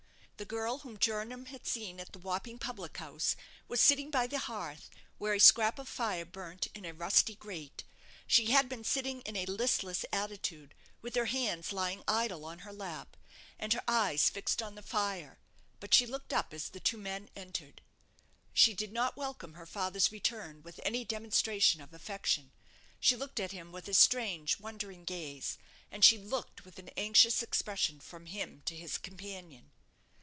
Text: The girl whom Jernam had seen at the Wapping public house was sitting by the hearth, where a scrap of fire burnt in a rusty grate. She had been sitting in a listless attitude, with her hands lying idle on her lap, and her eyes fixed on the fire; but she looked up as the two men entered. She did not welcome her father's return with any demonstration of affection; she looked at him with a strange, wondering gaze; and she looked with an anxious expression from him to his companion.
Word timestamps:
The 0.37 0.45
girl 0.45 0.79
whom 0.79 0.97
Jernam 0.97 1.45
had 1.49 1.67
seen 1.67 1.99
at 1.99 2.13
the 2.13 2.17
Wapping 2.17 2.57
public 2.57 2.97
house 2.97 3.35
was 3.67 3.79
sitting 3.79 4.09
by 4.09 4.25
the 4.25 4.39
hearth, 4.39 4.89
where 5.19 5.35
a 5.35 5.39
scrap 5.39 5.77
of 5.77 5.87
fire 5.87 6.25
burnt 6.25 6.65
in 6.73 6.83
a 6.83 6.95
rusty 6.95 7.35
grate. 7.35 7.83
She 8.25 8.47
had 8.47 8.67
been 8.67 8.83
sitting 8.83 9.21
in 9.21 9.35
a 9.35 9.45
listless 9.45 10.03
attitude, 10.11 10.73
with 10.99 11.13
her 11.13 11.25
hands 11.27 11.71
lying 11.71 12.03
idle 12.07 12.43
on 12.43 12.59
her 12.65 12.73
lap, 12.73 13.15
and 13.59 13.71
her 13.73 13.83
eyes 13.87 14.31
fixed 14.31 14.63
on 14.63 14.73
the 14.73 14.81
fire; 14.81 15.37
but 15.79 15.93
she 15.93 16.07
looked 16.07 16.33
up 16.33 16.55
as 16.55 16.69
the 16.69 16.79
two 16.79 16.97
men 16.97 17.29
entered. 17.35 17.83
She 18.51 18.73
did 18.73 18.91
not 18.91 19.15
welcome 19.15 19.53
her 19.53 19.67
father's 19.67 20.11
return 20.11 20.63
with 20.63 20.79
any 20.81 21.05
demonstration 21.05 21.81
of 21.81 21.93
affection; 21.93 22.51
she 22.99 23.15
looked 23.15 23.39
at 23.39 23.51
him 23.51 23.71
with 23.71 23.87
a 23.87 23.93
strange, 23.93 24.59
wondering 24.59 25.03
gaze; 25.05 25.59
and 25.91 26.03
she 26.03 26.17
looked 26.17 26.65
with 26.65 26.79
an 26.79 26.89
anxious 26.97 27.43
expression 27.43 27.99
from 27.99 28.25
him 28.25 28.63
to 28.65 28.75
his 28.75 28.97
companion. 28.97 29.69